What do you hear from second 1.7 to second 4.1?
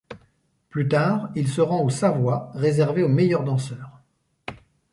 au Savoy, réservé aux meilleurs danseurs.